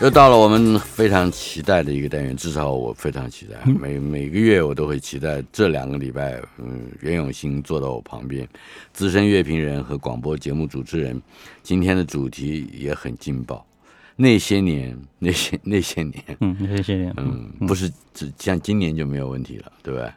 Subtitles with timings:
[0.00, 8.48] 又到了我们非常期待的一个单元，至少我非常期待，每每个月我都会期待这两个礼拜，嗯，袁永新坐到我旁边，
[8.92, 11.20] 资深乐评人和广播节目主持人，
[11.64, 13.66] 今天的主题也很劲爆，
[14.14, 20.08] 那些年，那些那些年，嗯，那些年，嗯，不是只像今年就没有问题了，对不对？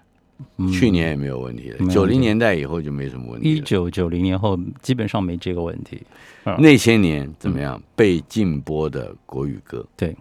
[0.71, 3.49] 去年也没有问题的，九零年代以后就没什么问题。
[3.49, 6.01] 一九九零年后基本上没这个问题。
[6.57, 7.81] 那些年怎么样？
[7.95, 10.15] 被禁播的国语歌，对，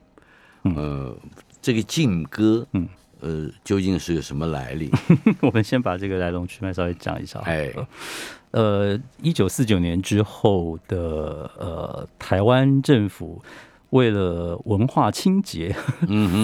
[0.63, 1.17] 呃，
[1.63, 2.89] 这个禁歌，嗯，
[3.21, 4.91] 呃，究竟是个什么来历？
[5.41, 7.41] 我们先把这个来龙去脉稍微讲一下。
[7.41, 7.73] 哎，
[8.51, 13.43] 呃，一九四九年之后的呃，台湾政府。
[13.91, 15.75] 为了文化清洁，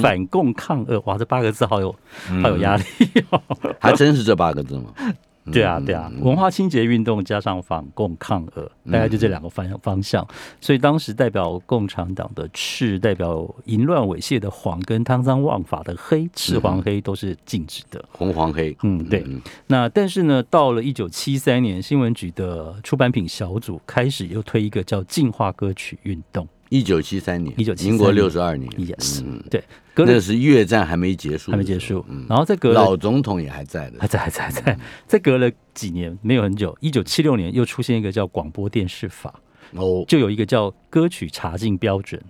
[0.03, 1.95] 反共抗俄，哇，这八个字好有
[2.43, 2.85] 好有压力，
[3.81, 4.93] 还真是这八个字吗？
[5.53, 10.27] 对啊，对啊，文化清洁运动加上反共抗俄，大概就这两个方方向。
[10.61, 18.05] 所以当时代表共产党的赤，代表淫乱猥亵的黄，跟贪赃枉法的黑，赤黄黑都是禁止的。
[18.11, 19.25] 红黄黑，嗯，对。
[19.69, 26.49] 那但是呢，到了一九七三年，新闻局的出版品小组开始又推一个叫净化歌曲运动。
[26.69, 29.63] 一九七三年，一九民国六十二年，yes，对，
[29.95, 39.33] 那是越战还没结束，还没结束，然后再隔老总统也还在的，还在，还在，还在，再隔了几年，没有很久，一九七六年又出现一个叫广播电视法，
[39.73, 42.21] 哦，就有一个叫歌曲查禁标准，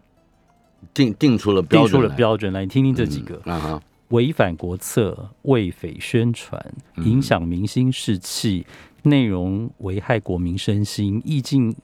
[0.92, 3.40] 定定出了定出了标准来，你听听这几个。
[3.50, 6.62] 啊，违反国策、为匪宣传、
[6.96, 8.66] 影响民心士气、
[9.02, 11.74] 内容危害国民身心、意境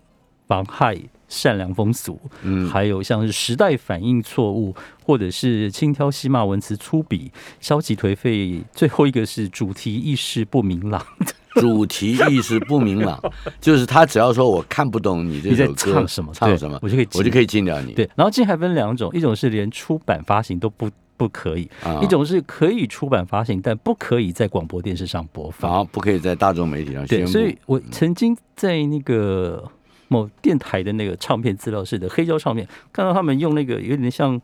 [0.47, 0.97] 妨害。
[1.33, 8.62] 善良风俗，嗯，还有像是时代反应错误，或者是轻佻戏骂、文词粗鄙、消极颓废。
[8.74, 11.02] 最后一个是主题意识不明朗，
[11.56, 13.18] 主题意识不明朗，
[13.62, 17.95] 就是他只要说我看不懂你这首歌唱什么唱什么，我就可以我就可以禁掉你。
[17.95, 21.67] 对，然后禁还分两种，一种是连出版发行都不不可以，
[22.02, 27.27] 一种是可以出版发行，但不可以在广播电视上播放，啊，不可以在大众媒体上宣布。
[27.27, 29.67] 所以我曾经在那个。
[30.12, 34.40] 某电台的那个唱片资料室的黑胶唱片，看到他们用那个有点像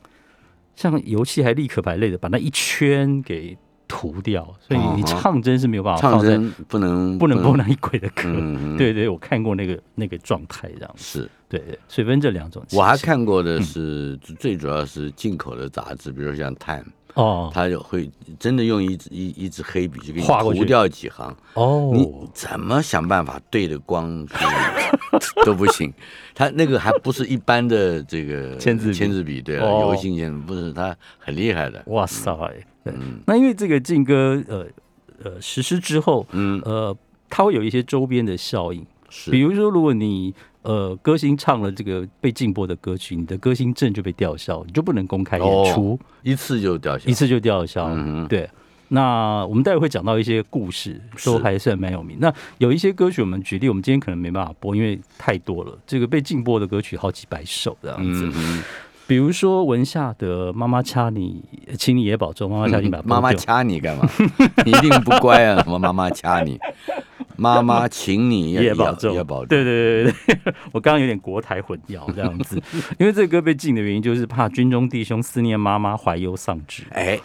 [0.75, 3.57] 像油漆还立可白类的，把那一圈给
[3.87, 8.23] 涂掉，所以你唱真是没有办法唱真不能不能播那一轨的歌。
[8.77, 10.95] 对对，我看过那个那个状态这样。
[10.97, 12.65] 是对，水分这两种。
[12.73, 16.85] 我还看过的是最主要是进口的杂志，比如像《Time》。
[17.19, 18.09] 哦，他就会
[18.39, 21.37] 真的用一支一一支黑笔就给你涂掉几行。
[21.55, 24.25] 哦，你怎么想办法对着光
[25.45, 25.93] 都不行。
[26.33, 31.83] 他那个还不是一般的这个签字签字笔，对啊，油性签字不是，他很厉害的。
[31.87, 32.33] 哇塞，
[32.85, 34.67] 嗯，那因为这个劲歌呃
[35.25, 36.63] 呃实施之后，嗯。
[36.65, 36.97] 呃，
[37.29, 40.33] 它会有一些周边的效应，是，比如说如果你。
[40.69, 47.87] 呃，歌星唱了这个被禁播的歌曲，你的歌星证就被吊销，你就不能公开演出，一次就吊销，一次就吊销。
[47.89, 48.47] 嗯对，
[48.89, 52.19] 那我们待会会讲到一些故事，都还算蛮有名。
[52.21, 55.79] 那有一些歌曲，我们举例，我们今天可能没办法播，因为太多了。
[55.87, 58.31] 这个被禁播的歌曲好几百首这样子。
[58.37, 58.63] 嗯
[59.07, 61.43] 比如说文夏的《妈妈掐你》，
[61.79, 62.51] 请你也保重。
[62.51, 64.07] 妈妈掐你，把 妈妈掐你干嘛？
[64.67, 65.63] 你一定不乖啊！
[65.65, 66.59] 什么妈妈掐你？
[67.39, 69.49] 妈妈， 请你也保重，也保重。
[69.49, 72.61] 对对对对对， 我刚刚有点国台混淆这样子，
[72.99, 76.83] 因为这个歌被禁的原因就是怕军中弟兄思念妈妈，怀忧丧志。
[76.91, 77.19] 哎，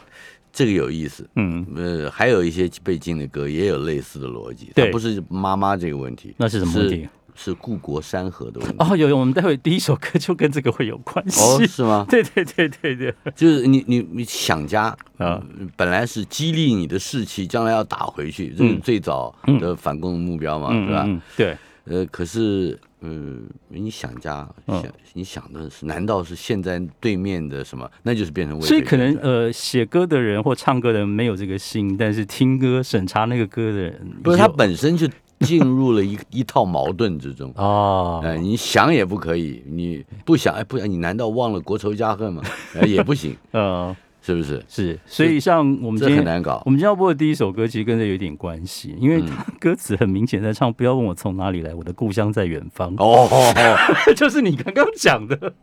[0.51, 1.27] 这个有意思。
[1.35, 7.09] 嗯，呃，还有一些被禁的歌也有类似的逻辑，对不是妈妈这个问题，那是什么问题？
[7.35, 12.05] 是故国山河的问题哦，有有，我们待会第一首歌就跟这个会有关系哦，是吗？
[12.09, 15.43] 对对对对对，就是你你你想家啊，
[15.75, 21.21] 本来是激励你的士气，将来要打回去，这是最早的反共目标嘛，是吧？
[21.35, 27.89] 对，呃，可是嗯，你想家想你想的是，难道是现在对面的什么？
[28.03, 35.07] 那就是变成所以可能呃，写歌的人或唱歌的人没有这个心，但是听歌审查那个歌的人，不是他本身就。
[35.43, 42.41] 进入了一一套矛盾之中哦，哎，你想也不可以，你不想哎不想，你难道忘了国仇家恨吗？
[42.79, 44.63] 哎，也不行，嗯，是不是？
[44.67, 46.61] 是，所以像我们今天很难搞。
[46.65, 52.93] 我们今天要播的第一首歌其实跟这有点关系，因为它歌词很明显在唱“不要问我从哪里来，我的故乡在远方”。
[52.99, 53.27] 哦，
[54.15, 55.53] 就是你刚刚讲的，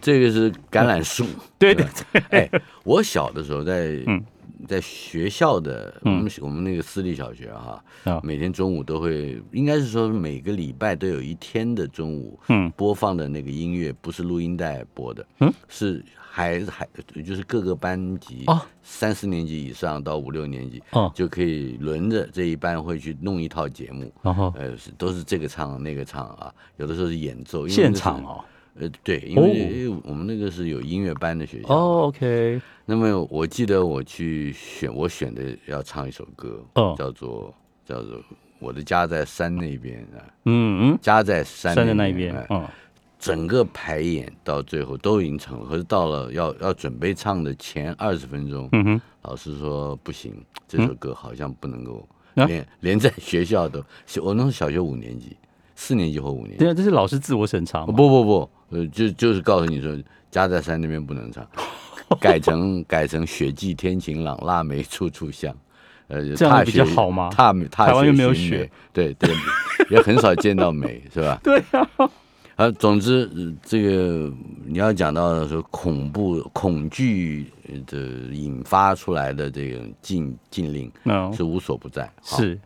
[0.00, 1.24] 这个是橄榄树。
[1.58, 2.50] 对对对，哎，
[2.84, 3.96] 我小的时候在
[4.68, 7.82] 在学校的我们我们那个私立小学哈，
[8.22, 16.86] 每天中午都会，应该是说每个礼拜都有一天的中午，嗯，播放的那个音乐不是录音带播的，嗯，是孩子还
[17.24, 18.44] 就是各个班级
[18.82, 28.44] 三四年级以上到五六年级，哦，就可以轮着这一班会去弄一套节目，然后呃是都是这个唱那个唱啊，有的时候是演奏现场哦。
[28.80, 31.74] 呃，对，因为我们那个是有音乐班的学校。
[31.74, 32.60] 哦，OK。
[32.84, 36.64] 那么我记得我去选，我选的要唱一首歌，
[36.96, 37.52] 叫做
[37.84, 38.22] 叫做
[38.60, 40.22] 我的家在山那边啊。
[40.44, 40.98] 嗯嗯。
[41.02, 42.34] 家在山山的那一边。
[42.50, 42.64] 嗯。
[43.18, 50.32] 整个排演到最后都已经成了，可是到了要要准备唱的前二十分钟，嗯哼，老师说不行，
[50.68, 53.84] 这首歌好像不能够连连在学校都，
[54.22, 55.36] 我那时候小学五年级。
[55.80, 57.92] 四年级或五年，对啊，这是老师自我审查吗？
[57.92, 59.96] 不不不，呃，就就是告诉你说，
[60.30, 61.46] 家在山那边不能唱，
[62.20, 65.54] 改成改成雪霁天晴朗，腊梅处处香，
[66.08, 67.30] 呃，这样比较好吗？
[67.30, 69.34] 踏踏台湾又没有雪，对对，
[69.90, 71.40] 也很少见到梅，是吧？
[71.44, 71.88] 对啊。
[72.56, 74.32] 啊，总之这个
[74.66, 77.46] 你要讲到说恐怖恐惧
[77.86, 77.96] 的
[78.32, 80.90] 引发出来的这个禁禁令，
[81.32, 82.10] 是无所不在。
[82.22, 82.58] 是，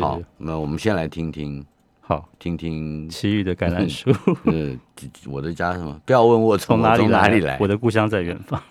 [0.00, 1.64] 好，那我们先来听听。
[2.08, 4.14] 好，听听奇遇的橄榄树。
[4.46, 4.78] 嗯，
[5.26, 6.00] 我的家什么？
[6.06, 8.62] 不要问我从哪里哪里来，我的故乡在远方。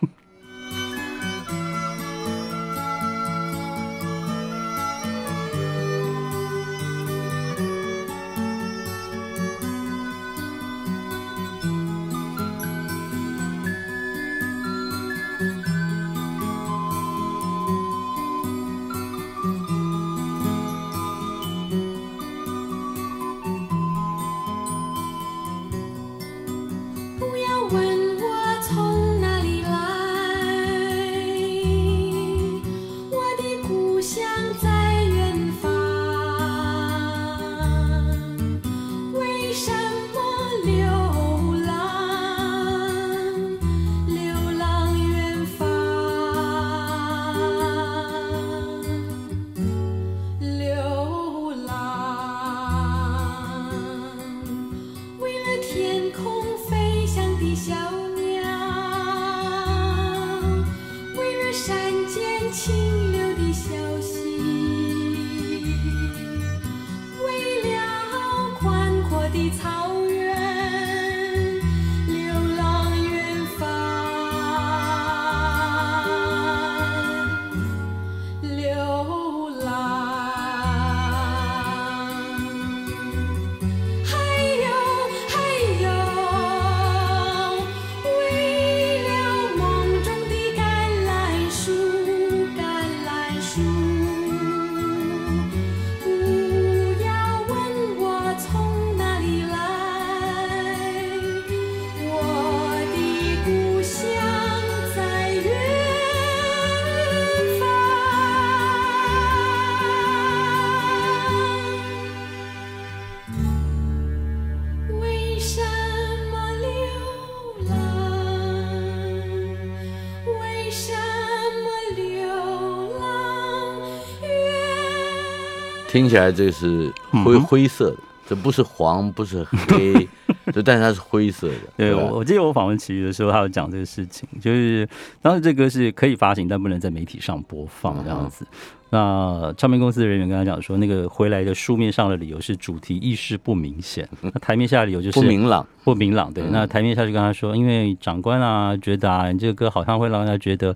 [125.95, 126.92] 听起来这是
[127.24, 130.05] 灰灰色的，这不是黄，不是黑，
[130.51, 131.53] 就但是它是灰色的。
[131.77, 134.86] 对，我我记得我访问奇遇的时候，他有讲这个事情，就是
[135.22, 138.46] 当时这歌是可以发行，但不能在媒体上播放这样子。
[138.89, 146.29] 那唱片公司的人员跟他讲说，那个回来的书面上的理由是主题意识不明显， 那台面下的理由就是不明朗，不明朗。
[146.34, 150.75] 对，那台面下就跟他说，因为长官啊觉得啊，你这个歌好像会让人家觉得。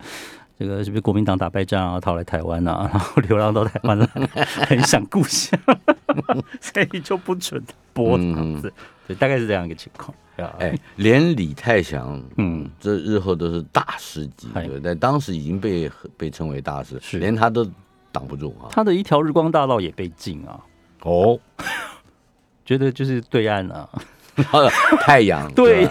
[0.59, 4.05] 这个是不是国民党打败仗啊，逃来台湾啊， 然后流浪到台湾来，
[4.67, 5.57] 很想故乡，
[6.59, 7.63] 所以就不准
[7.93, 8.73] 播这样子。
[9.07, 10.13] 对，大概是这样一个情况。
[10.57, 17.65] 哎，连李泰祥，嗯，这日后都是大师级，对，在当时已经被被称为大师，连他都
[18.11, 18.67] 挡不住啊。
[18.71, 20.59] 他的一条日光大道也被禁啊。
[21.03, 21.39] 哦，
[22.65, 23.89] 觉得就是对岸啊。
[25.01, 25.87] 太阳 对，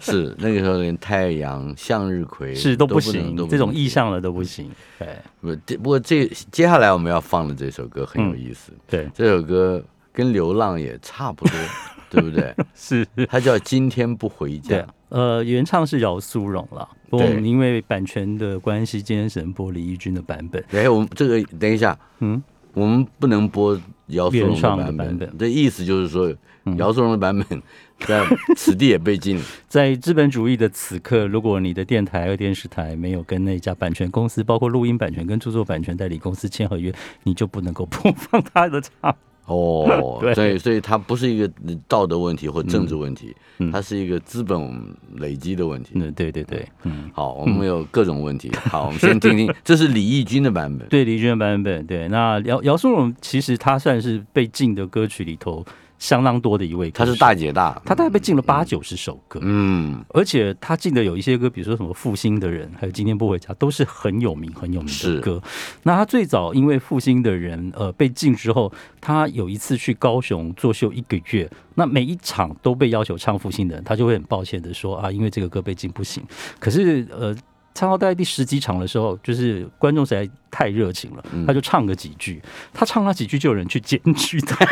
[0.00, 4.70] 是那个时候连太阳、向日葵是都不行，这种意象的都不行。
[4.98, 8.72] 对，不，不过这接下来我们要放的这首歌很有意思。
[8.88, 11.56] 对，这首歌跟流浪也差不多，
[12.10, 12.54] 对不对？
[12.74, 14.76] 是，它叫《今天不回家》。
[15.10, 16.88] 呃，原唱是姚苏荣了。
[17.10, 20.64] 我们因为版权的关系，今天只能播李翊君的版本。
[20.72, 25.38] 哎，我们这个等一下，嗯，我们不能播姚苏荣的版本。
[25.38, 26.32] 这意思就是说，
[26.76, 27.62] 姚苏荣的版本
[28.00, 28.24] 在
[28.56, 29.40] 此地也被禁。
[29.68, 36.92] 在资本主义的此刻，如果你的电台和电视台没有跟那家版权公司，包括录音版权跟著作版权代理公司签合约，
[37.22, 39.16] 你就不能够播放他的唱。
[39.46, 41.50] 哦， 所以所以它不是一个
[41.86, 43.34] 道德问题或政治问题，
[43.72, 45.92] 它是一个资本累积的问题。
[45.94, 48.50] 嗯，对对对，嗯，好，我们有各种问题。
[48.70, 50.88] 好，我们先听听， 这是李翊君的版本。
[50.88, 51.86] 对，李翊君的版本。
[51.86, 55.64] 对，那姚姚苏荣其实他算是被禁的歌曲里头。
[55.98, 65.42] 相当多的一位，他是大姐大，他大概被禁了八九十首歌，嗯，而且他禁的有一些歌，比如说什么复兴的人，还有今天不回家，都是很有名很有名的歌。
[65.82, 76.22] 那他最早因为复兴的人，呃，被禁之后，他有一次去高雄作秀一个月，那每一场都被要求唱复兴的人，他就会很抱歉的说啊，因为这个歌被禁不行。
[76.58, 77.34] 可是呃。
[77.74, 82.40] 唱到大概第十几场的时候，就是观众实在太热情了，他就唱个几句。
[82.72, 84.64] 他唱那几句，就有人去检举他，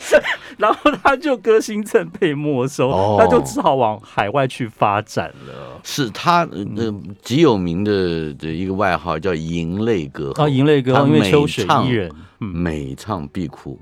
[0.57, 5.79] 然后他就歌星证被没收，他就只好往海外去发展了。
[5.83, 13.79] 是他呃极有名的的一个外号叫“银泪歌”啊，“银泪歌”，因为秋水伊人，每唱必哭。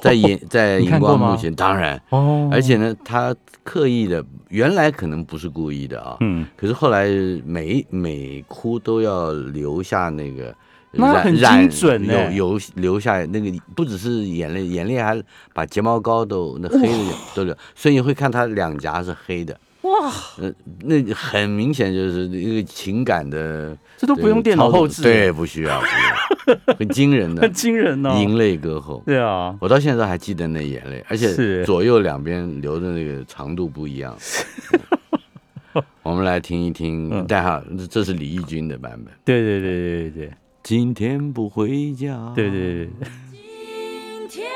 [0.00, 7.06] 在荧在荧光幕前，当然哦，而且呢，他刻意的，原来可能不是故意的啊，嗯，可是后来
[7.44, 10.54] 每每哭都要留下那个，
[10.92, 15.22] 那很精准有有留下那个，不只是眼泪，眼泪还
[15.52, 19.56] 把睫毛膏都那黑的都留，所以你会看他两颊是黑的。
[19.82, 25.80] 哇，呃，那很明显就是一个情感的，这都不用电脑后置，对，不需要，
[26.78, 34.16] 很惊人的， 很惊人哦，银泪歌后，对啊，我到现在还记得那眼泪，而且左右两边流的那个长度不一样。
[36.02, 40.32] 我们来听一听，大家好，这是李翊君的版本，对对对对对对，
[40.62, 42.90] 今天不回家，对对对。
[44.28, 44.50] 今天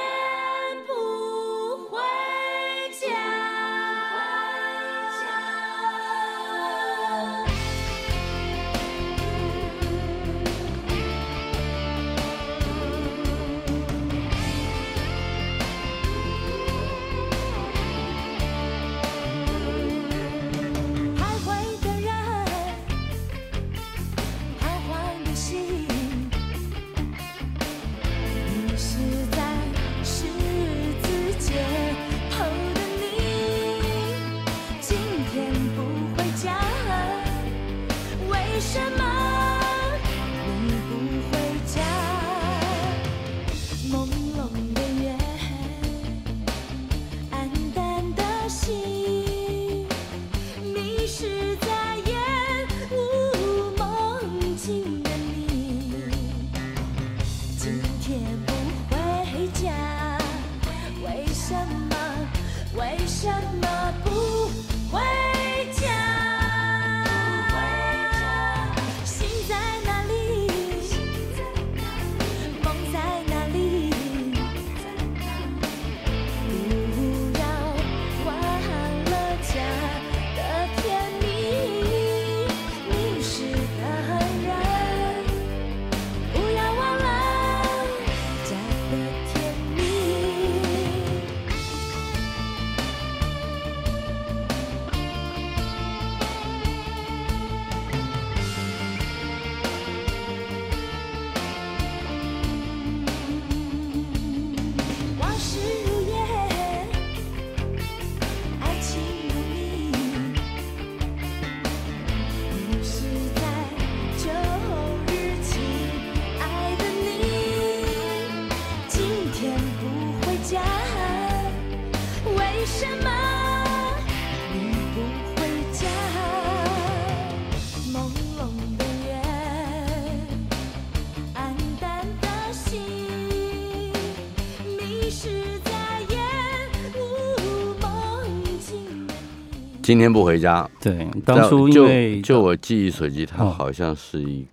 [140.13, 140.69] 不回家。
[140.81, 144.47] 对，当初因为就我记忆所及，它好像是一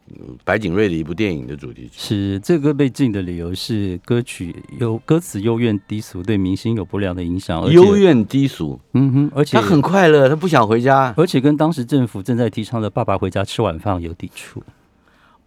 [0.44, 1.92] 白景瑞的一部电影的主题曲。
[1.94, 7.72] 是这个被禁的理由是歌曲有歌词幽怨低俗，对明星有不良的影响。
[7.72, 14.62] 幽怨低俗，嗯哼，而且他很快乐，他不想回家，而且跟当时政府正在提倡的“爸爸回家吃晚饭”有抵触。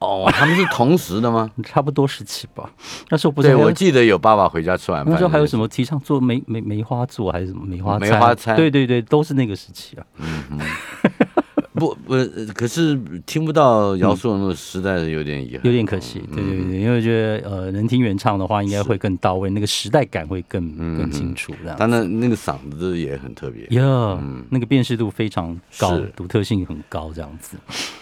[0.04, 1.50] 哦，他们是同时的吗？
[1.64, 2.70] 差不多时期吧。
[3.10, 5.12] 那时候不是，我记得有爸爸回家吃晚饭。
[5.12, 8.54] 那时候还有什么提倡做梅梅梅花座还是什么梅花梅花菜？
[8.56, 10.04] 对对对，都是那个时期啊。
[10.18, 10.60] 嗯嗯。
[11.74, 12.14] 不不，
[12.54, 16.22] 可是听不到姚素荣的实在是有点遗憾，有点可惜。
[16.32, 21.52] 对对对，因为觉得呃，能听原唱的话，应该会更到位，那个时代感会更更清楚。
[21.60, 27.56] 这样，他那那个嗓子也很特别，呀，那个辨识度非常高，独特性很高，这样子。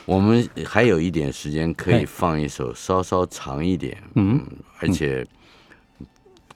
[0.04, 4.38] 我们还有一点时间，可以放一首稍稍长一点，嗯，
[4.80, 5.26] 而且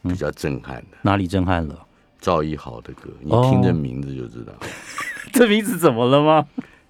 [0.02, 0.98] 比较震撼的。
[1.00, 1.78] 哪里震撼了？
[2.20, 4.52] 赵一豪的歌，你听这名字就知道。
[5.32, 6.46] 这名字怎么了吗？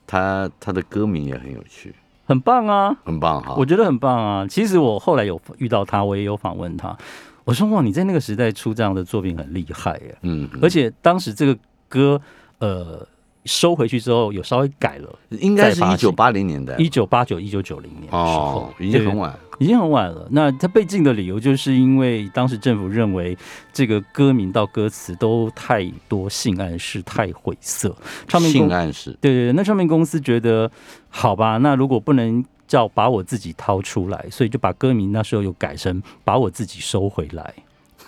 [0.06, 1.94] 他他的歌名也很有趣，
[2.26, 4.46] 很棒啊，很棒哈，我觉得很棒啊。
[4.46, 6.96] 其实我后来有遇到他，我也有访问他，
[7.44, 11.58] 我说哇，你在那个时代出这样的作品很厉害耶，嗯，而且当时这个
[11.88, 12.20] 歌，
[12.58, 13.06] 呃。
[13.48, 20.26] 收回去之后，有稍微改了，应该是一九八零年代，一九八九、一九九零年的时候，已经很晚，已经很晚了。
[20.30, 23.36] 那他被禁的理由，就是因为当时政府认为
[23.72, 27.94] 这个歌名到歌词都太多性暗示，太晦涩。
[28.28, 29.52] 唱片性暗示，对对对。
[29.52, 30.70] 那唱片公司觉得，
[31.08, 37.54] 好吧，那如果不能叫把我自己掏出来，所以就把歌名那时候又改成把我自己收回来。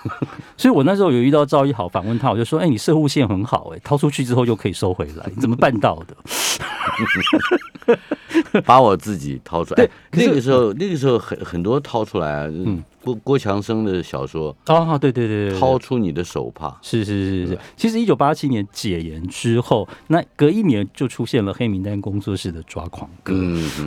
[0.57, 6.17] 所以，我那时候有遇到赵一豪访问他，我就说：“哎，你射护线很好，哎，掏出去之后又可以收回来，你怎么办到的？”
[8.65, 9.89] 把我自己掏出来。
[10.13, 17.59] 那个时候，那个时候很很多掏出来，嗯，郭郭强生的小说哦，对对对，掏出你的手帕，是是是是。
[17.77, 23.35] 其实，一九八七年解严之后，那隔一年就出现了黑名单工作室的抓狂歌。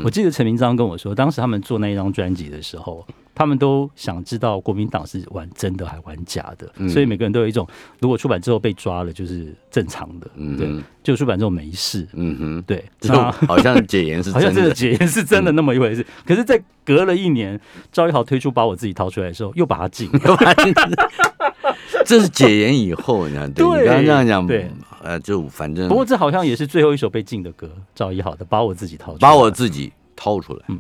[0.04, 3.06] 我记得陈明章跟我说，当时他们做那一张专辑的时候。
[3.34, 7.66] 他们都想知道国民党是玩真的还玩假的，所以每个人都有一种，
[8.00, 10.70] 如果出版之后被抓了就是正常的，对，
[11.02, 16.06] 就出版之后没事，嗯哼，对，那好像解严是 好像这个解严是真的那么一回事。
[16.26, 17.60] 可是，在隔了一年，
[17.92, 20.10] 赵一豪推出把我自己掏出来的时候，又把它禁，
[22.06, 24.70] 这是解严以后，你看，对你刚刚这样讲，对，
[25.04, 30.80] 呃，就反正不过这好像也是最后一首被禁的歌，赵一豪的把我自己掏出来，把我自己掏出来，嗯。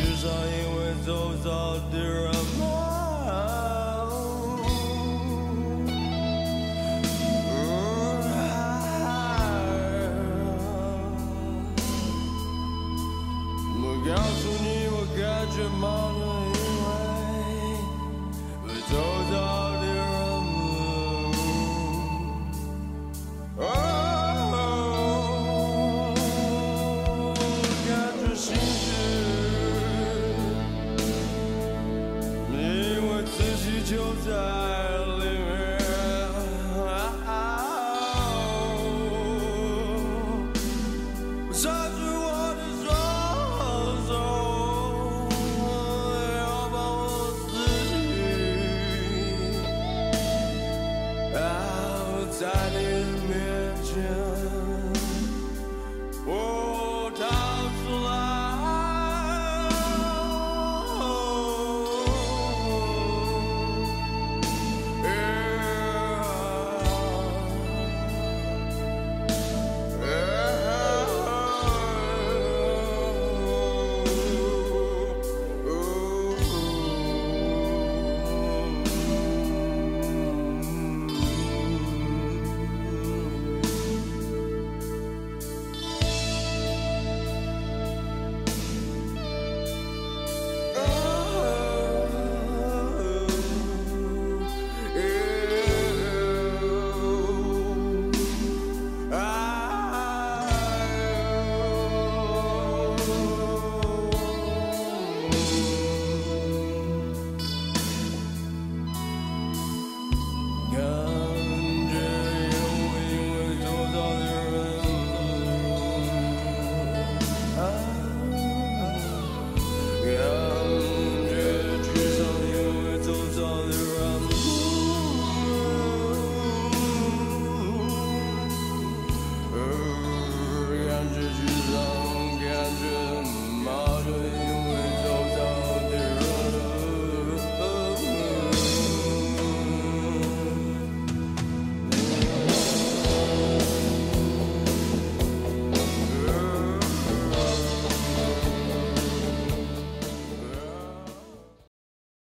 [0.00, 2.43] 至少因为走到地儿。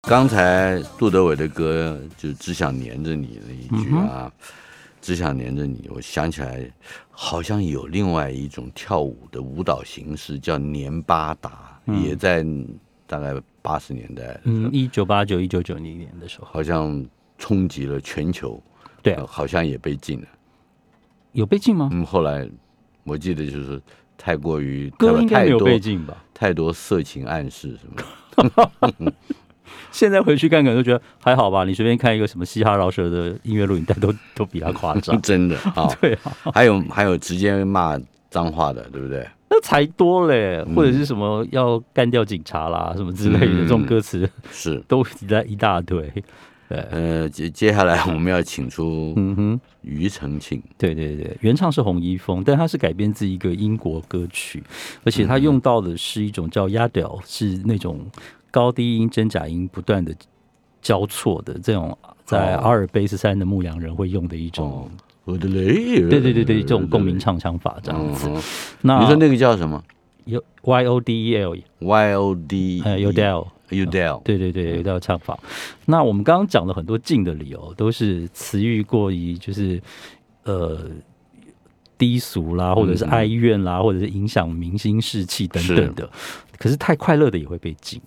[0.10, 4.32] 刚才杜德伟的歌就只想黏着你那一句啊，
[5.00, 5.88] 只想黏着你。
[5.94, 6.68] 我想起来，
[7.12, 12.44] 好像有另外一种跳舞的舞蹈形式叫黏巴达，也在
[13.06, 17.06] 大概八十年代，嗯，一九八九一九九零年的时候，好像
[17.38, 18.60] 冲击了全球。
[19.04, 20.28] 对，好像也被禁了。
[21.34, 21.88] 有被禁吗？
[21.94, 22.50] 嗯，后来
[23.04, 23.80] 我记得就是
[24.18, 26.18] 太过于歌应该没有被禁吧？
[26.34, 29.14] 太多色情暗示什么。
[29.92, 31.64] 现在回去看看都觉得还好吧。
[31.64, 35.20] 你随便看一个什么嘻哈饶舌的音乐录影带，都 都比他夸张。
[35.22, 36.52] 真的啊，对啊。
[36.54, 39.28] 还有还有直接骂脏话的，对不对？
[39.52, 46.08] 那才多嘞，或者是什么要干掉警察啦，什么之类的这种歌词是都一大一大堆。
[46.68, 50.62] 对，呃，接接下来我们要请出嗯哼庾澄庆。
[50.78, 54.64] 对对对，原唱是洪一峰，但他是改编自一个英国歌曲，
[55.04, 58.06] 而且他用到的是一种叫压调，是那种。
[58.52, 60.14] 高低音、真假音不断的
[60.82, 64.90] 交错的这种，在阿尔卑斯山的牧羊人会用的一种，
[65.26, 68.30] 我的雷，对对对对，这种共鸣唱腔法这样子。
[68.82, 69.84] 那你说那个叫什么
[70.26, 75.38] ？U Y O D E L，Y O D，呃，U D L，U D L，对对对，U D L 唱法。
[75.86, 79.82] 那我们刚刚讲了很多禁的理由，都是词欲过于就是
[80.44, 80.80] 呃
[81.98, 86.10] 低俗啦，或者是哀怨啦，或者是影响明星士气等等的。
[86.58, 88.02] 可是太快乐的也会被禁。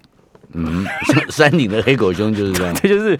[0.54, 0.84] 嗯，
[1.30, 2.74] 山顶的黑狗兄就是这样。
[2.80, 3.18] 这就是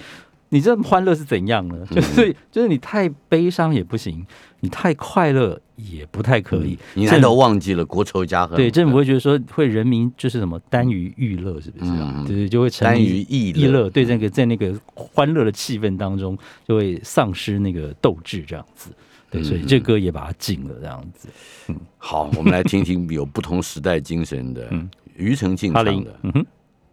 [0.50, 1.86] 你这欢乐是怎样呢？
[1.90, 4.26] 就是就是你太悲伤也不行，
[4.60, 6.78] 你太快乐也不太可以。
[6.92, 8.56] 你难道忘记了国仇家恨？
[8.56, 11.90] 对，政府会觉得说会人民就是什么耽于娱乐，是不是？
[11.90, 13.88] 嗯，对对，就会耽于逸逸乐。
[13.88, 16.36] 对，那个在那个欢乐的气氛当中，
[16.68, 18.90] 就会丧失那个斗志，这样子。
[19.30, 21.28] 对，所以这歌也把它禁了，这样子。
[21.68, 24.70] 嗯，好，我们来听听有不同时代精神的
[25.16, 26.14] 庾澄庆唱的。
[26.24, 26.46] 嗯哼。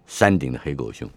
[0.09, 1.07] 山顶的黑狗熊。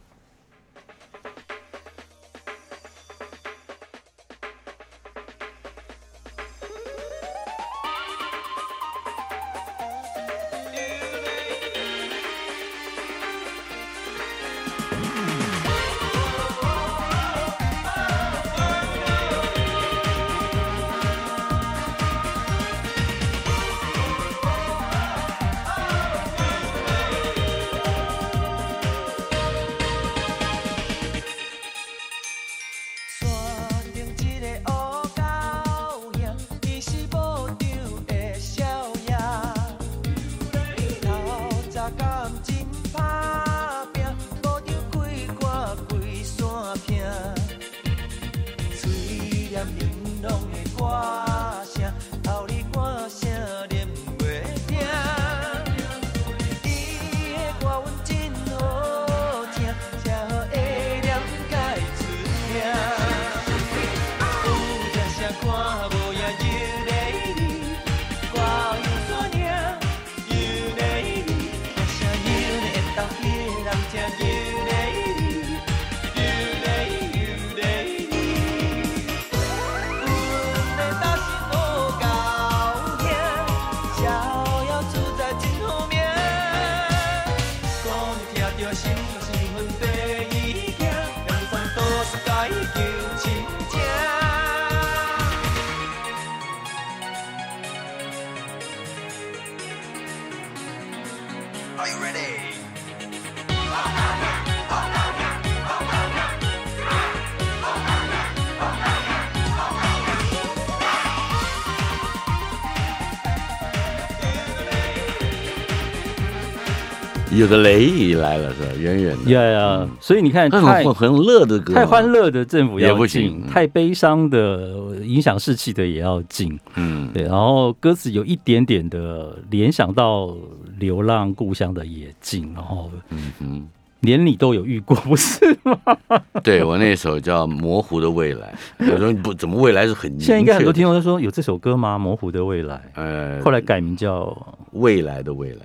[117.34, 118.68] 有的雷来了是吧？
[118.78, 119.88] 远远的，呀呀！
[120.00, 126.58] 所以你看，太很乐的歌，太欢乐的政府也不行，太悲伤的影响士气的也要进。
[126.74, 127.22] 嗯，对。
[127.22, 130.36] 然后歌词有一点点的联想到
[130.78, 132.52] 流浪故乡的也禁。
[132.54, 133.66] 然后，嗯嗯，
[134.00, 135.78] 连你都有遇过，不是吗？
[136.44, 138.54] 对我那首叫《模糊的未来》，
[138.90, 141.96] 有时候不怎么未来是很现在应该很多听众都说有这首歌吗？
[141.98, 144.24] 《模糊的未来》呃，后来改名叫
[144.72, 145.56] 《未来的未来》。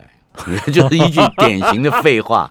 [0.72, 2.50] 就是一句典型的废话，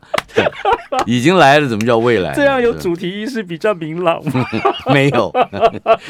[1.06, 2.32] 已经来了，怎么叫未来？
[2.34, 4.44] 这样有主题意识比较明朗吗？
[4.92, 5.32] 没有，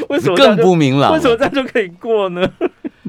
[0.09, 1.13] 为什么更不明朗？
[1.13, 2.49] 为什么这样就可以过呢？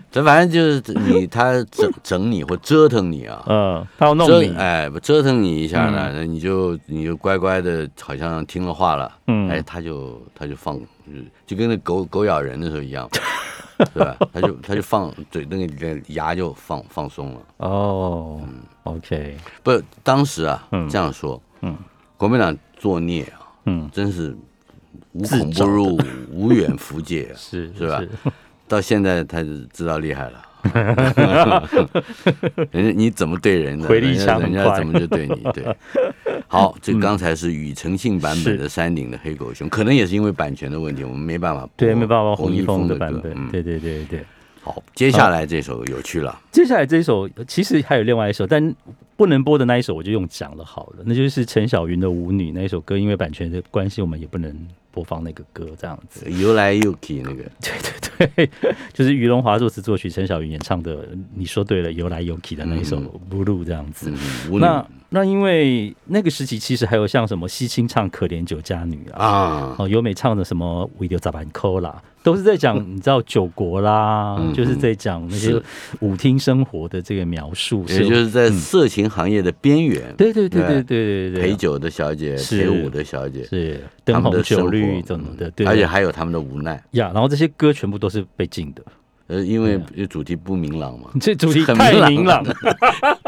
[0.10, 10.80] 这反正就是你，他整整你或折腾你啊，嗯，他要弄你，哎，折腾你一下呢，那你就你就乖乖的，好像听了话了，嗯，哎，他就他就放，
[11.46, 13.08] 就跟那狗狗咬人的时候一样。
[13.94, 14.18] 对吧？
[14.34, 17.42] 他就他就放嘴，那个牙就放放松了。
[17.58, 21.78] 哦，嗯，OK，不，当时啊，这样说，嗯，
[22.18, 24.36] 国民党作孽啊，嗯，真是
[25.14, 26.00] 无孔不入，
[26.32, 28.02] 无远弗届，是是吧？
[28.68, 30.42] 到现在他知道厉害了。
[32.72, 35.44] 人家你怎么对人的，人家人家怎么就对你？
[35.54, 35.64] 对，
[36.48, 41.68] 好，这刚才是庾澄庆版本的《山顶的黑狗熊》，可能也是因为版权的问题，我们没办法。
[41.76, 43.34] 对，没办法，洪一峰的版本。
[43.50, 44.24] 对对对对。
[44.62, 46.38] 好，接下来这首有趣了。
[46.52, 48.76] 接下来这首其实还有另外一首，但
[49.16, 54.54] 不能播的那一首我就用讲了好了，那就是陈小云的《舞女》那一首歌，因为版权的关系，我们也不能。
[54.98, 57.72] 播放那个歌这样子，游来游去那个，对
[58.18, 58.50] 对对，
[58.92, 61.08] 就是于龙华作词作曲，陈小云演唱的。
[61.36, 62.98] 你说对了，游来游去的那一首
[63.30, 64.12] 《Blue》这样子。
[64.50, 72.02] 那那因为那个时期其实还有像什么西青唱《可怜酒家女》啊，哦，优美唱的什么《We Do 咋办扣》啦。
[72.24, 75.62] 都是在讲 你知道酒国啦，就是在讲那些
[76.02, 80.14] 舞厅生活的这个描述，也就是在色情行业的边缘。
[80.18, 80.84] 对对对对。
[80.84, 83.82] 对对对，陪酒的小姐，陪舞的小姐，是。
[84.04, 85.50] 灯红酒绿怎么的？
[85.52, 86.84] 对，而且还有他们的无奈。
[86.92, 87.12] 呀。
[87.14, 88.84] 然后这些歌全部都是被禁的，
[89.28, 91.10] 呃，因为主题不明朗嘛。
[91.20, 92.44] 这主题太明朗，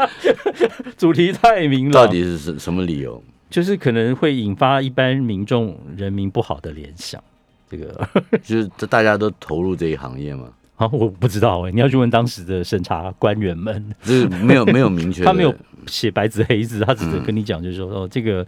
[0.96, 3.22] 主题太明朗，到底是什什么理由？
[3.50, 7.22] 就是可能会引发一般民众人民不好的联想。
[7.68, 8.08] 这个
[8.42, 10.48] 就是大家都投入这一行业嘛？
[10.76, 13.94] 啊，我不知道哎，你要去问当时的审查官员们。
[14.02, 15.54] 就是没有没有明确，他没有
[15.86, 18.46] 写白纸黑字，他只是跟你讲，就是说哦，这个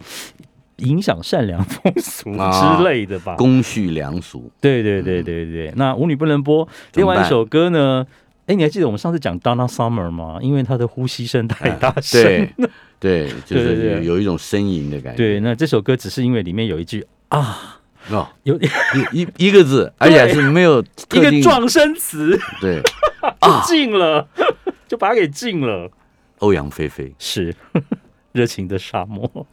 [0.83, 4.51] 影响善良风俗之类的吧，公序良俗。
[4.61, 6.67] 对对对对对，那舞女不能播。
[6.93, 8.05] 另外一首歌呢？
[8.45, 10.37] 哎，你还记得我们上次讲 Donna Summer 吗？
[10.41, 12.49] 因为她的呼吸声太大声，
[12.99, 15.17] 对， 就是有一种呻吟的感觉。
[15.17, 17.79] 对，那这首歌只是因为里面有一句啊。
[18.09, 18.67] 哦，有一
[19.13, 22.81] 一一个字， 而且是没有一个撞声词，对，
[23.39, 24.27] 就禁了，
[24.89, 25.89] 就把它给禁了。
[26.39, 27.55] 欧阳菲菲是
[28.33, 29.47] 热情的沙漠。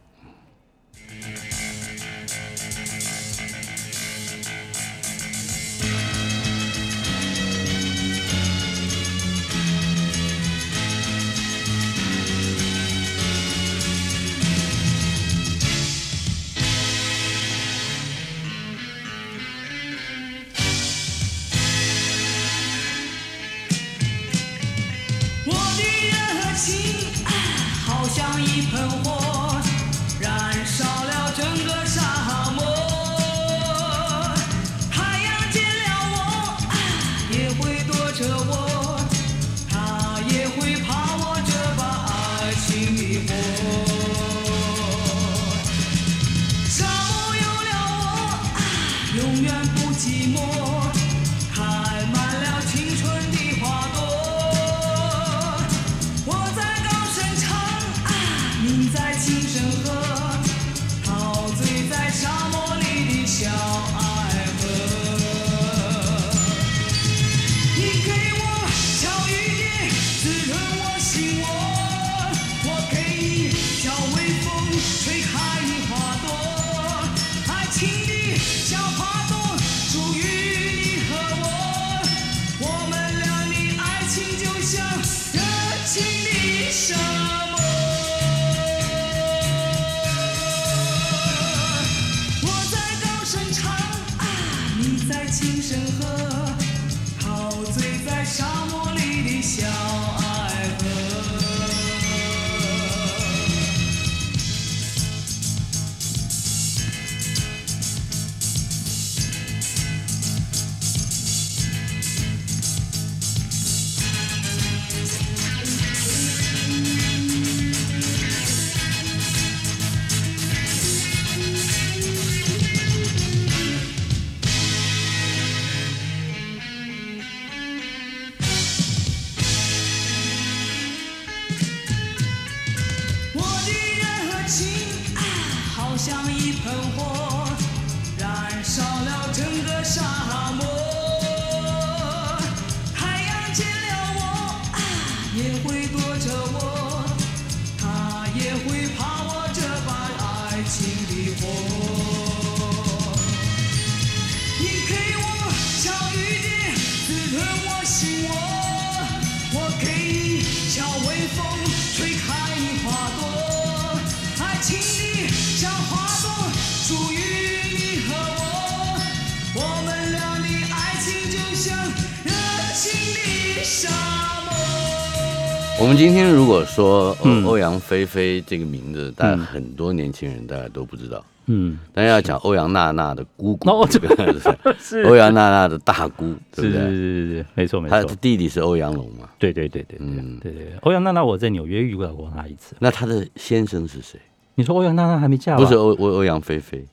[175.81, 177.17] 我们今天如果说
[177.47, 181.25] 欧阳菲菲这个名字，大概很多年轻人大家都不知道。
[181.47, 184.39] 嗯，但要讲欧阳娜娜的姑姑，这个
[184.79, 186.81] 是欧阳娜娜的大姑，对不对？
[186.83, 187.99] 是是是，没错没错。
[187.99, 189.31] 她的弟弟是欧阳龙嘛？
[189.39, 190.73] 对对对对，嗯对对。
[190.83, 192.77] 欧阳娜娜我在纽约遇到过她一次。
[192.79, 194.21] 那她的先生是谁？
[194.57, 195.57] 你说欧阳娜娜还没嫁？
[195.57, 196.85] 不是欧欧欧阳菲菲，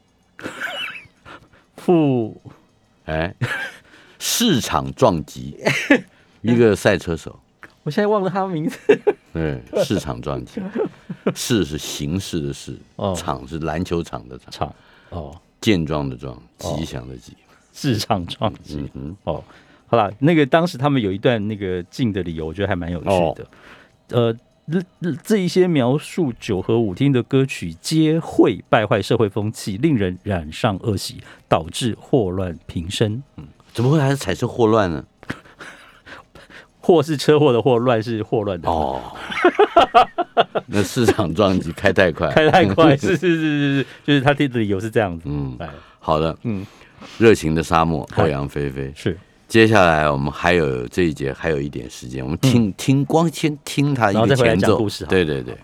[1.76, 2.40] 父
[3.06, 3.36] 哎，
[4.18, 5.58] 市场撞击
[6.42, 7.38] 一个赛车手。
[7.88, 8.78] 我现在忘了他的名字。
[9.32, 10.60] 对，市场撞击，
[11.34, 12.78] 市是形式的市，
[13.16, 14.76] 场是篮球场的场，
[15.10, 17.32] 哦，健壮的壮，吉祥的吉，
[17.72, 18.92] 市场撞击。
[18.94, 19.42] 嗯哦，
[19.86, 23.48] 好了，那个当时他们有一段那个进的理由，我觉得还蛮有趣的。
[24.10, 24.38] 呃，
[25.02, 33.24] 这这一些描述九和舞厅的歌曲，皆会败坏社会风气，令人染上恶习，导致祸乱平生。
[33.38, 35.06] 嗯，怎么会还是产生祸乱呢？
[36.88, 39.02] 祸是车祸的祸，乱是祸乱的哦。
[40.68, 45.28] 那市场撞击开太快，开太快， 是是是是是，就是他的理由是这样子。
[45.28, 45.58] 嗯，
[46.00, 46.66] 好的，嗯，
[47.18, 49.18] 热情的沙漠，欧阳菲菲是。
[49.50, 55.58] 接下来我们还有这一节还有一点时间，我们听听光先听他一个前奏，对对对。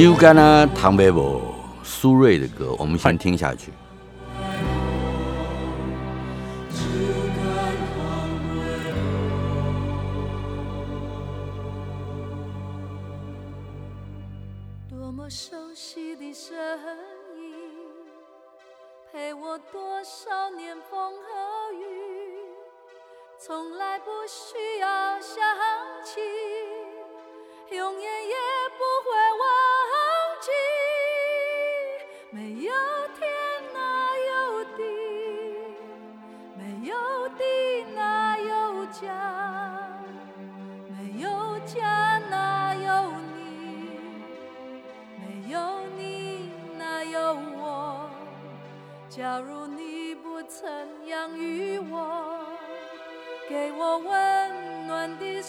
[0.00, 0.66] 酒干呢？
[0.74, 3.70] 唐伯伯苏芮的歌，我们先听下去。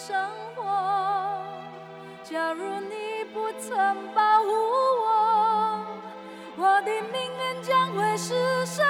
[0.08, 0.18] 生
[0.56, 0.64] 活，
[2.24, 3.78] 假如你不曾
[4.16, 5.86] 保护我。
[6.58, 8.82] 我的命运将会是什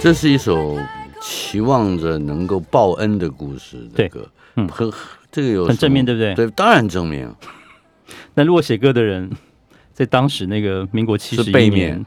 [0.00, 0.78] 这是一首
[1.20, 4.90] 期望着能够报恩的故事的歌，嗯，很
[5.30, 6.34] 这个有很正面，对不对？
[6.34, 7.30] 对，当然正面。
[8.32, 9.30] 那如果写歌的人
[9.92, 12.02] 在当时那个民国七十一年，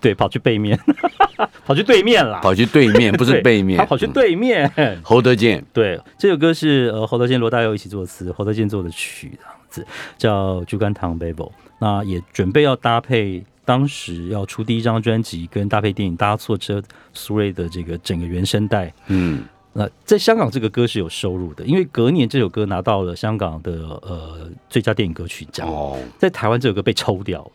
[0.00, 0.78] 对，跑去背面，
[1.66, 4.70] 跑去对面了，跑去对面，不是背面，他跑去对面。
[5.02, 11.34] 侯德健，对，这首歌是呃侯德健、罗大佑一起作词，侯德健做的曲，这样子叫《猪肝糖 Babel》，
[11.80, 13.44] 那也准备要搭配。
[13.64, 16.80] 当时要出第一张专辑，跟搭配电影《搭错车》
[17.12, 25.68] 苏芮的这个整个原声带，嗯，那在香港这个歌是有收入的，因为隔年这首歌拿到了香港的呃最佳电影歌曲奖。
[25.68, 27.52] 哦，在台湾这首歌被抽掉了，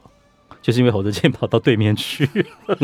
[0.61, 2.29] 就是因为侯德健跑到对面去，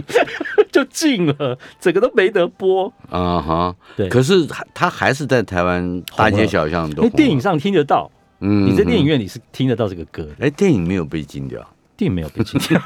[0.71, 2.91] 就禁了，整个都没得播。
[3.09, 4.09] 啊哈，对。
[4.09, 8.11] 可是他还是在台湾大街小巷都，因为电影上听得到。
[8.43, 10.27] 嗯，你在电影院里是听得到这个歌。
[10.39, 11.63] 哎，电影没有被禁掉。
[12.01, 12.81] 并没有被禁掉。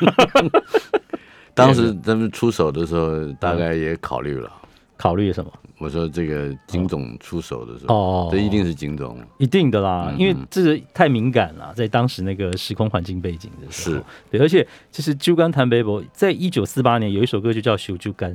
[1.56, 4.52] 当时他们出手的时候，大概也考虑了。
[4.98, 5.50] 考虑什么？
[5.78, 18.34] 我说这个金总出手的时候，哦，这一定是金总，一定的啦，因为这个太敏感了，在当时那个时空环境背景的时候，对，而且其实《酒干谈北博》在一九四八年有一首歌就叫《修酒干》，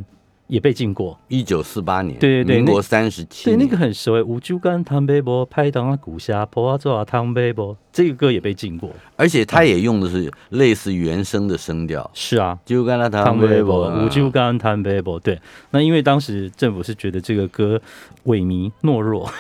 [0.51, 15.41] 也被禁过，一九四八年，对对对，民国三十七，对那个很熟诶，五九干汤杯波，拍档啊古虾婆啊做啊汤杯波，这个歌也被禁过，而且他也用的是类似原声的声调，是啊，就干他汤杯波，五九干汤杯波，对，
[15.71, 17.81] 那因为当时政府是觉得这个歌
[18.27, 19.33] 萎靡懦弱，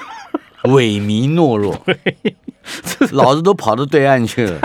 [0.62, 1.76] 萎靡懦弱，
[3.10, 4.60] 老子都跑到对岸去了，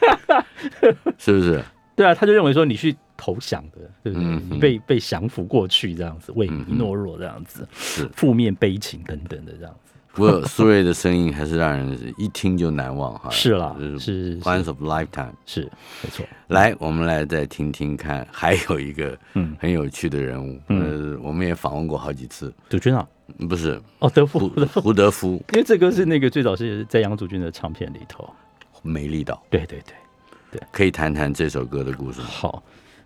[1.16, 1.64] 是不是？
[1.94, 2.96] 对啊，他就认为说你去。
[3.24, 4.58] 投降的，对不对？
[4.58, 9.92] 被被降服过去这样子，为你懦弱这样子，是负面悲情等等的这样子。
[10.12, 13.30] 不过苏芮的声音还是让人一听就难忘哈。
[13.30, 15.70] 是啦，是 Once of lifetime，是
[16.02, 16.26] 没错。
[16.48, 22.52] 来，我们来再听听看，还有一个嗯很有趣的人物，呃，我们也访问过好几次。
[22.68, 23.06] 祖君啊？
[23.48, 24.50] 不是哦，德夫
[24.82, 28.24] 胡德夫， 因为这歌是那个最早是在杨祖君的唱片里头，
[28.82, 29.34] 《美丽岛》。
[29.48, 29.94] 对对对
[30.52, 32.20] 对，可以谈谈这首歌的故事？
[32.20, 32.62] 好。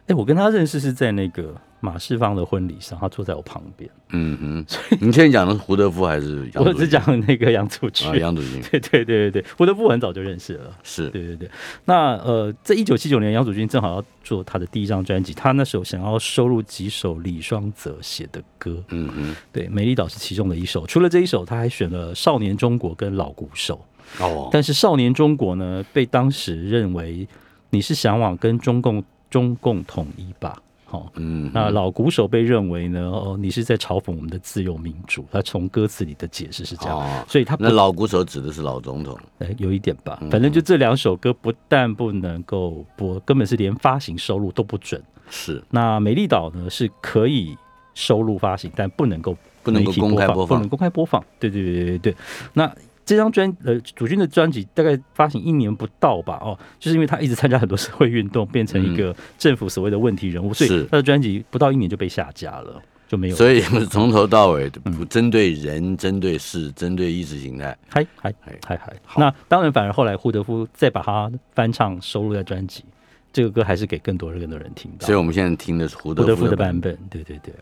[0.08, 3.90] 哎，我跟他认识是在那个马世芳的婚礼上，他坐在我旁边。
[4.10, 4.66] 嗯哼，
[5.04, 6.48] 你现在讲的是胡德夫还是？
[6.54, 8.08] 我只讲那个杨祖君。
[8.16, 10.70] 杨祖君， 对对对对对，胡德夫很早就认识了。
[10.84, 11.50] 是，对对对。
[11.86, 18.80] 那呃，在一九七九年，杨祖君正好要做他的第一张专辑，他那时候想要收录几首李双泽写的歌。
[18.90, 20.86] 嗯哼，对，《美丽岛》是其中的一首。
[20.86, 23.74] 除了这一首，他还选了《少年中国》跟《老鼓手》。
[24.20, 24.48] 哦。
[24.50, 27.26] 但是《少年中国》呢，被当时认为
[27.70, 29.04] 你是向往跟中共。
[29.28, 35.26] 中共统一吧，好，嗯，那老鼓手被认为呢，哦，你是在嘲讽我们的自由民主。
[35.32, 45.02] 他从歌词里的解释是这样，所以他那老鼓手指的是老总统，哎，有一点吧，反正就这两首歌不但不能够播，根本是连发行收入都不准。
[45.28, 47.54] 是，那美丽岛呢是可以
[47.94, 51.22] 收录发行，但不能够不能够公开播放，不能公开播放。
[51.40, 52.16] 对对对对对，
[52.54, 52.72] 那。
[53.06, 63.36] 这张专呃，主君的专辑大概发行一年不到吧，哦，就是因为他一直参加很多社会运动，变成一个政府所谓的问题人物，所以他的专辑不到一年就被下架了，就没有。
[63.36, 68.34] 所以从头到尾不针对人、针对事、针对意识形态，嗨嗨
[68.66, 68.92] 嗨嗨。
[69.16, 72.84] 那当然，反而后来胡德夫再把它翻唱收录在专辑，
[73.32, 75.06] 这个歌还是给更多更多人听到。
[75.06, 77.54] 所以我们现在听的是胡德夫的版本，对对对。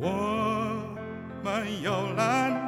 [0.00, 0.08] 我
[1.44, 2.61] 们有蓝。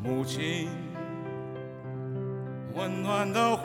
[0.00, 0.68] 母亲
[2.72, 3.64] 温暖的怀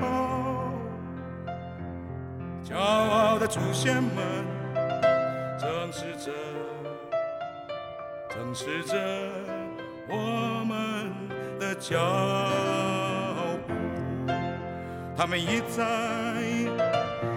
[0.00, 0.04] 抱，
[2.64, 4.44] 骄傲的祖先们
[5.58, 6.32] 正视着，
[8.28, 8.96] 正视着
[10.08, 11.12] 我们
[11.60, 11.96] 的脚
[13.68, 13.72] 步，
[15.16, 15.84] 他们一再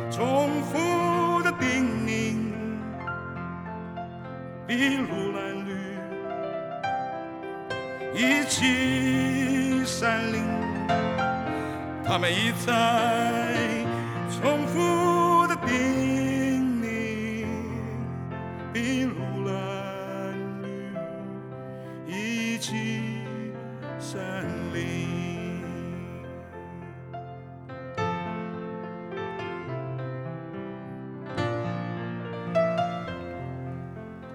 [0.09, 2.51] 重复的叮咛，
[4.67, 5.52] 一路来。
[8.23, 10.45] 一起山林，
[12.05, 13.52] 他们一再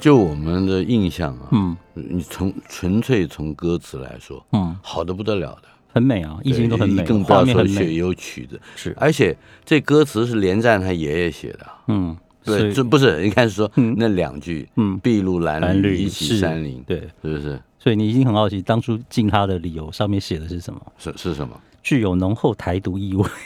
[0.09, 1.77] 就我们的印象啊，嗯。
[1.93, 9.37] 你从纯粹从歌词来说，嗯，好的不得了的，很美啊，意境都很美，更不要说血有曲子是，而且
[9.67, 17.61] 这歌词是连战他爷爷写的，嗯，对，这不是应该是说那两句，嗯，碧路蓝缕，一起山林，对，是不是？
[17.79, 20.81] 所以你已经很好奇，当初禁他的理由上面写的是什么？
[20.97, 21.55] 是是什么？
[21.83, 23.29] 具有浓厚台独意味。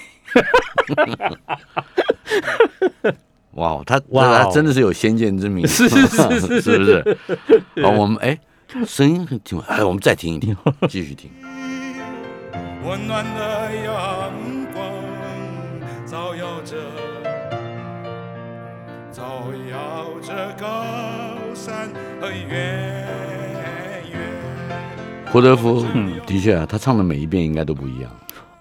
[3.52, 7.18] 哇，他哇，他真的是有先见之明，是是是是是不是？
[7.82, 8.38] 好，我们哎，
[8.86, 10.56] 声音很听，哎，我们再听一 听，
[10.88, 11.30] 继续听。
[12.84, 14.32] 温暖的阳
[14.72, 14.82] 光
[16.06, 16.76] 照耀着，
[19.12, 19.22] 照
[19.70, 20.84] 耀着高
[21.54, 21.88] 山
[22.20, 22.48] 和远
[24.10, 24.18] 远。
[25.30, 28.10] 胡德夫，嗯，的确啊，他唱的每一遍应该都不一样。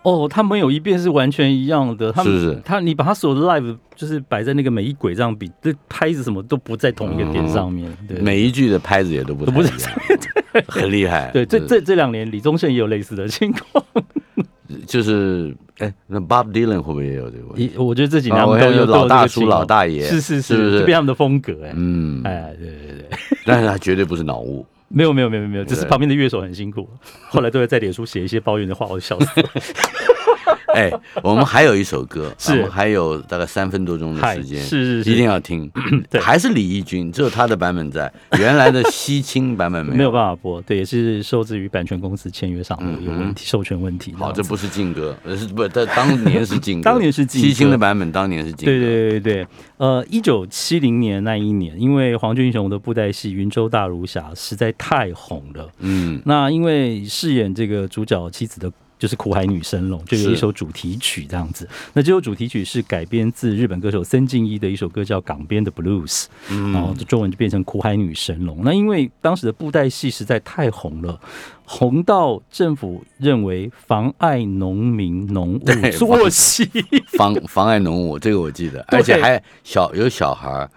[0.04, 2.62] 哦，他们有一遍是完全一样的，他是是？
[2.66, 9.72] 他你把他所有的 live 就是摆在那个每一轨这样比，这拍子什么都不在同一个点上面，对，每一句的拍子也都不不在，
[10.68, 11.30] 很厉害。
[11.32, 13.86] 对，这这这两年李宗盛也有类似的情况，
[14.88, 17.46] 就是哎，那 Bob Dylan 会不会也有这个？
[17.50, 21.54] 问题我觉得这几年都有老大叔、老大爷，是是是，是不是变他们的风格？
[21.64, 24.66] 哎，嗯，哎，对对对， 但是他绝对不是脑雾。
[24.94, 26.90] 没有没有没有没有，只是旁边的乐手很辛苦，
[27.30, 29.50] 后来都会在脸书写一些抱怨的话，我就笑死了。
[30.76, 30.92] 哎，
[31.22, 35.70] 我们还有一首歌， 是我们还有大概三分多钟的时间，是是是，一定要听。
[36.10, 40.62] 对，还是李翊君，只有他的版本在，原来的西青版本没有，没有办法播。
[40.62, 44.14] 对，也是受制于版权公司签约上有问题，授权问题。
[44.18, 45.68] 好，这不是劲歌，是不？
[45.68, 48.66] 在当年是劲歌， 当年是劲西青的版本，当年是劲歌。
[48.66, 49.48] 对对对对，
[49.78, 58.72] 呃，一九七零年那一年，因为黄俊雄的布袋戏《云州大儒侠》实在太红了，嗯，那因为饰演这个主角妻子的。
[59.02, 61.68] 就是苦海女神龙，就有一首主题曲这样子。
[61.94, 66.06] 那这首主题曲是改编自日本歌手森进一的一首歌，叫《港边的 Blues》，
[66.52, 68.60] 嗯然后中文就变成苦海女神龙。
[68.64, 71.20] 那因为当时的布袋戏实在太红了，
[71.66, 75.60] 红到政府认为妨碍农民农务
[75.98, 76.70] 作息，
[77.18, 80.70] 妨妨碍农务，这个我记得， 而且还小有小孩儿。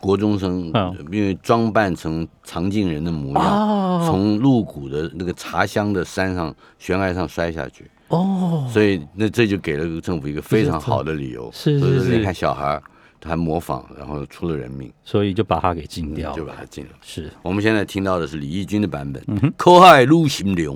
[0.00, 0.72] 国中生，
[1.10, 7.90] 因为装扮成藏镜人的模样，从鹿谷的那个茶香的山上悬崖上摔下去。
[8.08, 11.50] 哦，所以那这就给了政府一个非常好的理由。
[11.52, 12.80] 是是是，你看小孩
[13.20, 16.90] 他模仿，然后出了人命，所以就把他给禁掉，就把他禁了。
[17.02, 19.22] 是我们现在听到的是李翊君的版本，
[19.56, 20.74] 《可爱如心流》。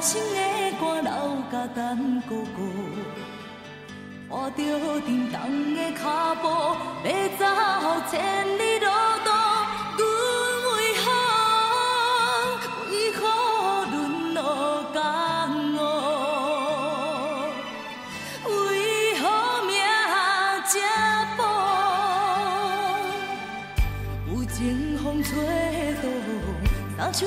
[0.00, 0.37] 甲
[1.74, 2.58] 等哥哥，
[4.30, 4.58] 看着
[5.00, 5.34] 沉重
[5.74, 6.00] 的脚
[6.42, 6.44] 步，
[7.04, 7.08] 要
[7.38, 7.42] 走
[8.10, 8.12] 千
[8.58, 8.86] 里路
[9.24, 9.28] 途，
[9.98, 10.02] 阮
[10.72, 11.06] 为何
[12.90, 13.18] 为何
[13.90, 13.94] 沦
[14.34, 14.36] 落
[14.94, 14.96] 江
[15.76, 15.78] 湖？
[18.48, 18.50] 为
[19.18, 19.22] 何
[19.66, 19.70] 命
[20.68, 20.72] 这
[21.36, 21.40] 薄？
[24.30, 24.56] 有情
[24.98, 25.28] 风吹
[26.00, 26.04] 动，
[26.96, 27.26] 三笑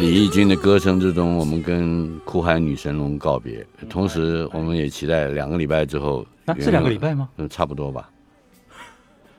[0.00, 3.64] 李翊君的歌声之中，我们跟哭喊女神龙告别。
[3.90, 6.26] 同时，我们也期待两个礼拜之后，
[6.58, 7.28] 是两个礼拜吗？
[7.36, 8.08] 嗯，差不多吧。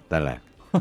[0.07, 0.39] 再来。